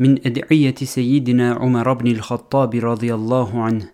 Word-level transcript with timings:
من 0.00 0.26
أدعية 0.26 0.74
سيدنا 0.74 1.52
عمر 1.52 1.92
بن 1.92 2.10
الخطاب 2.10 2.74
رضي 2.74 3.14
الله 3.14 3.62
عنه. 3.62 3.88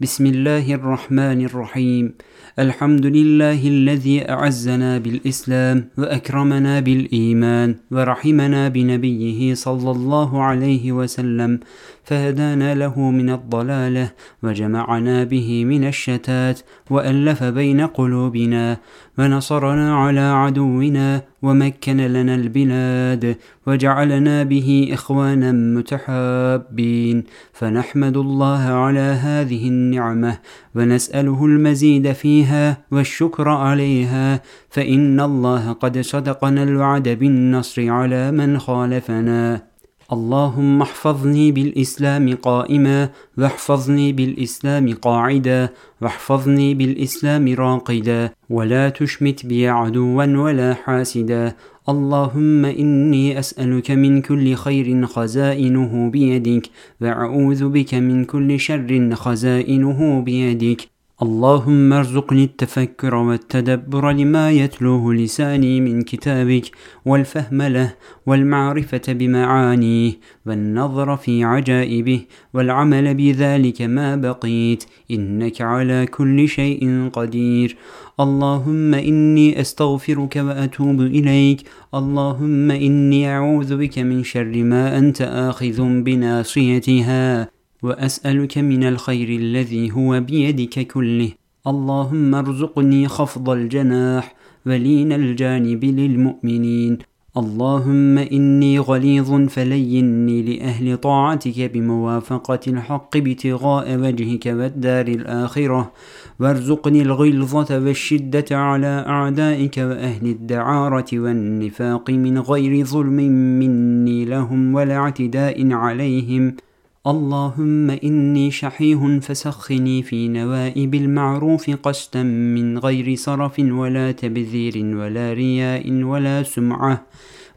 بسم 0.00 0.26
الله 0.26 0.74
الرحمن 0.74 1.44
الرحيم. 1.44 2.14
الحمد 2.58 3.06
لله 3.06 3.68
الذي 3.68 4.30
أعزنا 4.30 4.98
بالإسلام 4.98 5.88
وأكرمنا 5.98 6.80
بالإيمان 6.80 7.74
ورحمنا 7.90 8.68
بنبيه 8.68 9.54
صلى 9.54 9.90
الله 9.90 10.42
عليه 10.42 10.92
وسلم. 10.92 11.60
فهدانا 12.04 12.74
له 12.74 13.10
من 13.10 13.30
الضلالة 13.30 14.10
وجمعنا 14.42 15.24
به 15.24 15.64
من 15.64 15.84
الشتات 15.84 16.60
وألف 16.90 17.44
بين 17.44 17.80
قلوبنا 17.80 18.76
ونصرنا 19.18 19.96
على 19.96 20.20
عدونا 20.20 21.22
ومكن 21.42 21.96
لنا 21.96 22.34
البلاد 22.34 23.36
وجعلنا 23.66 24.42
به 24.42 24.88
إخوانا 24.92 25.52
متحابين 25.52 27.24
فنحمد 27.52 28.16
الله 28.16 28.60
على 28.60 29.00
هذه 29.00 29.68
النعمة 29.68 30.38
ونسأله 30.74 31.44
المزيد 31.44 32.12
فيها 32.12 32.78
والشكر 32.90 33.48
عليها 33.48 34.42
فإن 34.70 35.20
الله 35.20 35.72
قد 35.72 36.00
صدقنا 36.00 36.62
الوعد 36.62 37.08
بالنصر 37.08 37.90
على 37.90 38.30
من 38.30 38.58
خالفنا 38.58 39.69
اللهم 40.12 40.82
احفظني 40.82 41.52
بالإسلام 41.52 42.34
قائما 42.34 43.10
واحفظني 43.38 44.12
بالإسلام 44.12 44.94
قاعدا 44.94 45.68
واحفظني 46.00 46.74
بالإسلام 46.74 47.54
راقدا 47.54 48.30
ولا 48.50 48.88
تشمت 48.88 49.46
بي 49.46 49.68
عدوا 49.68 50.24
ولا 50.24 50.74
حاسدا. 50.74 51.54
اللهم 51.88 52.64
إني 52.64 53.38
أسألك 53.38 53.90
من 53.90 54.22
كل 54.22 54.54
خير 54.54 55.06
خزائنه 55.06 56.10
بيدك 56.10 56.66
وأعوذ 57.00 57.68
بك 57.68 57.94
من 57.94 58.24
كل 58.24 58.60
شر 58.60 59.10
خزائنه 59.14 60.20
بيدك. 60.20 60.99
اللهم 61.22 61.92
ارزقني 61.92 62.44
التفكر 62.44 63.14
والتدبر 63.14 64.10
لما 64.10 64.50
يتلوه 64.50 65.14
لساني 65.14 65.80
من 65.80 66.02
كتابك 66.02 66.70
والفهم 67.04 67.62
له 67.62 67.94
والمعرفة 68.26 69.02
بمعانيه 69.08 70.12
والنظر 70.46 71.16
في 71.16 71.44
عجائبه 71.44 72.20
والعمل 72.54 73.14
بذلك 73.14 73.82
ما 73.82 74.16
بقيت 74.16 74.84
إنك 75.10 75.60
على 75.60 76.06
كل 76.06 76.48
شيء 76.48 77.10
قدير 77.12 77.76
اللهم 78.20 78.94
إني 78.94 79.60
أستغفرك 79.60 80.36
وأتوب 80.36 81.00
إليك 81.00 81.60
اللهم 81.94 82.70
إني 82.70 83.28
أعوذ 83.28 83.76
بك 83.76 83.98
من 83.98 84.24
شر 84.24 84.64
ما 84.64 84.98
أنت 84.98 85.22
آخذ 85.22 85.82
بناصيتها 85.82 87.59
وأسألك 87.82 88.58
من 88.58 88.84
الخير 88.84 89.28
الذي 89.28 89.92
هو 89.92 90.20
بيدك 90.20 90.86
كله. 90.86 91.32
اللهم 91.66 92.34
ارزقني 92.34 93.08
خفض 93.08 93.50
الجناح 93.50 94.34
ولين 94.66 95.12
الجانب 95.12 95.84
للمؤمنين. 95.84 96.98
اللهم 97.36 98.18
إني 98.18 98.78
غليظ 98.78 99.48
فليني 99.48 100.42
لأهل 100.42 100.96
طاعتك 100.96 101.70
بموافقة 101.74 102.60
الحق 102.66 103.16
ابتغاء 103.16 103.96
وجهك 103.96 104.46
والدار 104.46 105.06
الآخرة. 105.08 105.92
وارزقني 106.40 107.02
الغلظة 107.02 107.78
والشدة 107.84 108.44
على 108.50 109.04
أعدائك 109.08 109.78
وأهل 109.78 110.26
الدعارة 110.26 111.06
والنفاق 111.12 112.10
من 112.10 112.38
غير 112.38 112.84
ظلم 112.84 113.16
مني 113.60 114.24
لهم 114.24 114.74
ولا 114.74 114.96
اعتداء 114.96 115.72
عليهم 115.72 116.50
ۖ. 116.50 116.69
اللهم 117.06 117.90
إني 117.90 118.50
شحيح 118.50 119.18
فسخني 119.22 120.02
في 120.02 120.28
نوائب 120.28 120.94
المعروف 120.94 121.70
قسطا 121.70 122.22
من 122.22 122.78
غير 122.78 123.16
صرف 123.16 123.58
ولا 123.58 124.12
تبذير 124.12 124.96
ولا 124.96 125.32
رياء 125.32 126.02
ولا 126.02 126.42
سمعة. 126.42 127.06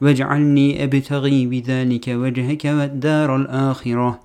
واجعلني 0.01 0.83
أبتغي 0.83 1.45
بذلك 1.45 2.07
وجهك 2.07 2.65
والدار 2.65 3.35
الآخرة. 3.35 4.19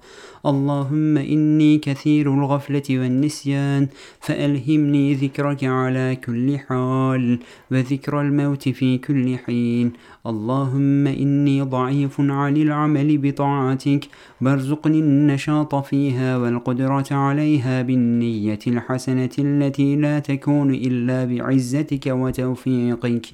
اللهم 0.49 1.17
إني 1.17 1.79
كثير 1.79 2.35
الغفلة 2.35 2.83
والنسيان 2.91 3.89
فألهمني 4.21 5.15
ذكرك 5.15 5.65
على 5.65 6.17
كل 6.25 6.59
حال 6.59 7.39
وذكر 7.71 8.21
الموت 8.21 8.69
في 8.69 8.99
كل 8.99 9.37
حين. 9.37 9.93
اللهم 10.27 11.07
إني 11.07 11.63
ضعيف 11.63 12.21
عن 12.21 12.57
العمل 12.57 13.19
بطاعتك 13.19 14.09
وارزقني 14.43 14.99
النشاط 14.99 15.75
فيها 15.75 16.37
والقدرة 16.37 17.07
عليها 17.11 17.83
بالنية 17.83 18.59
الحسنة 18.67 19.35
التي 19.39 19.97
لا 19.97 20.19
تكون 20.19 20.75
إلا 20.75 21.25
بعزتك 21.25 22.07
وتوفيقك. 22.07 23.27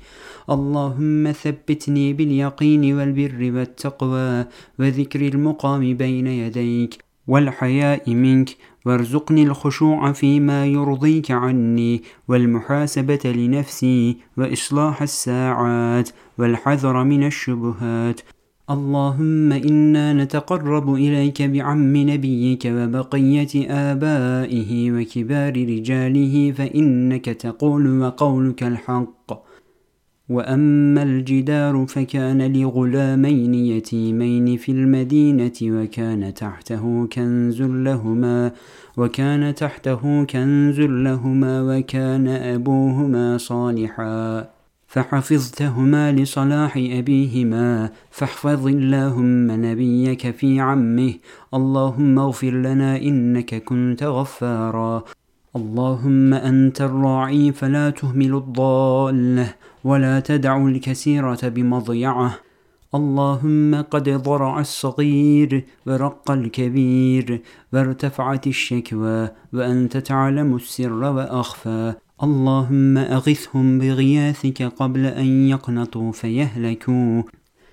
اللهم 0.50 1.32
ثبتني 1.32 2.12
باليقين 2.12 2.94
والبر 2.94 3.52
والتقوى 3.56 4.44
وذكر 4.78 5.20
المقام 5.20 5.94
بين 5.96 6.26
يديك. 6.26 7.03
والحياء 7.28 8.14
منك 8.14 8.56
وارزقني 8.86 9.42
الخشوع 9.42 10.12
فيما 10.12 10.66
يرضيك 10.66 11.30
عني 11.30 12.02
والمحاسبة 12.28 13.20
لنفسي 13.24 14.16
وإصلاح 14.36 15.02
الساعات 15.02 16.10
والحذر 16.38 17.04
من 17.04 17.26
الشبهات. 17.26 18.20
اللهم 18.70 19.52
إنا 19.52 20.12
نتقرب 20.12 20.94
إليك 20.94 21.42
بعم 21.42 21.96
نبيك 21.96 22.64
وبقية 22.66 23.70
آبائه 23.70 24.92
وكبار 24.92 25.52
رجاله 25.52 26.52
فإنك 26.52 27.24
تقول 27.24 28.00
وقولك 28.00 28.62
الحق. 28.62 29.53
وأما 30.28 31.02
الجدار 31.02 31.86
فكان 31.88 32.52
لغلامين 32.52 33.54
يتيمين 33.54 34.56
في 34.56 34.72
المدينة 34.72 35.52
وكان 35.62 36.34
تحته 36.34 37.06
كنز 37.12 37.62
لهما 37.62 38.52
وكان 38.96 39.54
تحته 39.54 40.24
كنز 40.24 40.80
لهما 40.80 41.62
وكان 41.62 42.28
أبوهما 42.28 43.38
صالحا. 43.38 44.48
فحفظتهما 44.86 46.12
لصلاح 46.12 46.76
أبيهما. 46.76 47.90
فاحفظ 48.10 48.66
اللهم 48.66 49.50
نبيك 49.50 50.30
في 50.30 50.60
عمه. 50.60 51.14
اللهم 51.54 52.18
اغفر 52.18 52.50
لنا 52.50 52.96
إنك 52.96 53.54
كنت 53.54 54.02
غفارا. 54.02 55.04
اللهم 55.56 56.34
أنت 56.34 56.80
الراعي 56.80 57.52
فلا 57.52 57.90
تهمل 57.90 58.34
الضالة 58.34 59.54
ولا 59.84 60.20
تدع 60.20 60.66
الكثيرة 60.66 61.38
بمضيعة. 61.42 62.34
اللهم 62.94 63.82
قد 63.82 64.08
ضرع 64.08 64.60
الصغير 64.60 65.64
ورق 65.86 66.30
الكبير 66.30 67.40
وارتفعت 67.72 68.46
الشكوى 68.46 69.28
وأنت 69.52 69.96
تعلم 69.96 70.56
السر 70.56 70.92
وأخفى. 70.92 71.94
اللهم 72.22 72.98
أغثهم 72.98 73.78
بغياثك 73.78 74.62
قبل 74.62 75.06
أن 75.06 75.48
يقنطوا 75.48 76.12
فيهلكوا. 76.12 77.22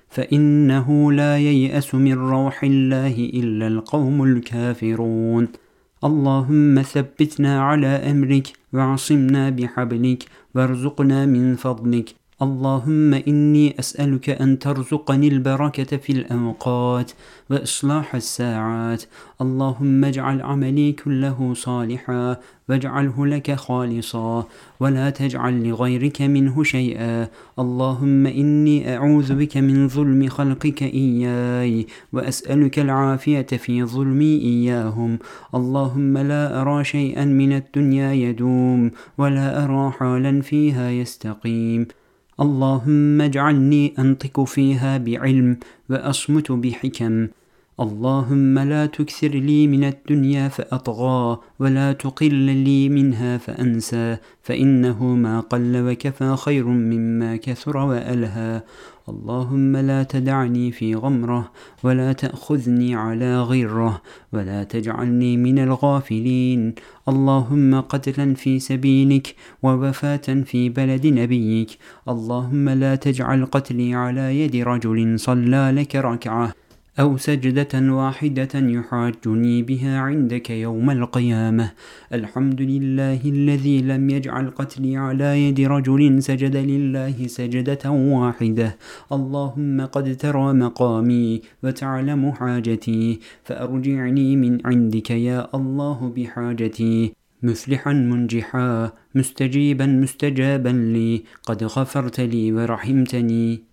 فإنه 0.09 1.12
لا 1.12 1.38
ييأس 1.38 1.96
من 1.96 2.13
روح 2.13 2.63
الله 2.63 3.30
إلا 3.34 3.68
القوم 3.68 4.24
الكافرون. 4.24 5.48
اللهم 6.03 6.81
ثبتنا 6.81 7.62
على 7.62 7.88
أمرك 7.88 8.47
واعصمنا 8.73 9.50
بحبلك 9.50 10.25
وارزقنا 10.56 11.25
من 11.25 11.56
فضلك. 11.56 12.21
اللهم 12.41 13.13
إني 13.13 13.79
أسألك 13.79 14.29
أن 14.29 14.59
ترزقني 14.59 15.28
البركة 15.28 15.97
في 15.97 16.12
الأوقات 16.12 17.12
وإصلاح 17.50 18.16
الساعات. 18.16 19.04
اللهم 19.42 20.06
اجعل 20.06 20.42
عملي 20.42 20.92
كله 20.92 21.54
صالحا 21.54 22.38
واجعله 22.69 23.25
لك 23.25 23.51
خالصا 23.51 24.48
ولا 24.80 25.10
تجعل 25.10 25.68
لغيرك 25.68 26.21
منه 26.21 26.63
شيئا. 26.63 27.27
اللهم 27.60 28.27
إني 28.27 28.95
أعوذ 28.95 29.36
بك 29.36 29.57
من 29.57 29.88
ظلم 29.88 30.27
خلقك 30.27 30.83
إياي 30.83 31.88
وأسألك 32.13 32.80
العافية 32.80 33.42
في 33.42 33.83
ظلمي 33.83 34.42
إياهم. 34.42 35.19
اللهم 35.56 36.18
لا 36.18 36.62
أرى 36.62 36.83
شيئا 36.83 37.25
من 37.25 37.54
الدنيا 37.54 38.13
يدوم 38.13 38.92
ولا 39.18 39.63
أرى 39.63 39.92
حالا 39.92 40.42
فيها 40.42 40.92
يستقيم. 40.92 42.00
اللهم 42.42 43.22
اجعلني 43.22 43.94
أنطق 44.00 44.44
فيها 44.44 44.98
بعلم 44.98 45.58
وأصمت 45.90 46.52
بحكم. 46.52 47.28
اللهم 47.79 48.59
لا 48.59 48.85
تكثر 48.85 49.27
لي 49.27 49.68
من 49.68 49.83
الدنيا 49.83 50.47
فأطغى 50.47 51.39
ولا 51.59 51.94
تقل 51.94 52.33
لي 52.33 52.89
منها 52.89 53.38
فأنسى 53.38 54.18
فإنه 54.44 55.03
ما 55.03 55.39
قل 55.39 55.89
وكفى 55.89 56.35
خير 56.38 56.68
مما 56.68 57.35
كثر 57.35 57.77
وألهى. 57.77 58.62
اللهم 59.09 59.77
لا 59.77 60.03
تدعني 60.03 60.71
في 60.71 60.95
غمرة 60.95 61.51
ولا 61.83 62.13
تأخذني 62.13 62.95
على 62.95 63.41
غره 63.41 64.01
ولا 64.33 64.63
تجعلني 64.63 65.38
من 65.38 65.59
الغافلين. 65.59 66.75
اللهم 67.07 67.81
قتلا 67.81 68.33
في 68.33 68.59
سبيلك 68.59 69.35
ووفاة 69.63 70.44
في 70.45 70.69
بلد 70.69 71.07
نبيك. 71.07 71.69
اللهم 72.09 72.69
لا 72.69 72.95
تجعل 72.95 73.45
قتلي 73.45 73.94
على 73.94 74.39
يد 74.39 74.56
رجل 74.56 75.19
صلى 75.19 75.71
لك 75.75 75.95
ركعة. 75.95 76.61
أو 77.00 77.18
سجدة 77.18 77.94
واحدة 77.94 78.50
يحاجني 78.56 79.64
بها 79.64 80.00
عندك 80.00 80.50
يوم 80.50 80.90
القيامة. 80.90 81.72
الحمد 82.14 82.62
لله 82.62 83.22
الذي 83.26 83.82
لم 83.82 84.10
يجعل 84.10 84.50
قتلي 84.50 84.98
على 84.98 85.48
يد 85.48 85.60
رجل 85.60 86.24
سجد 86.24 86.56
لله 86.56 87.28
سجدة 87.28 87.92
واحدة. 87.92 88.78
اللهم 89.12 89.86
قد 89.86 90.18
ترى 90.18 90.54
مقامي 90.54 91.42
وتعلم 91.64 92.32
حاجتي 92.32 93.20
فأرجعني 93.44 94.36
من 94.36 94.58
عندك 94.66 95.12
يا 95.12 95.48
الله 95.56 96.14
بحاجتي. 96.16 97.14
مفلحا 97.44 97.94
منجحا 97.94 98.92
مستجيبا 99.16 99.86
مستجابا 99.86 100.70
لي 100.70 101.24
قد 101.44 101.64
غفرت 101.64 102.20
لي 102.20 102.52
ورحمتني. 102.52 103.70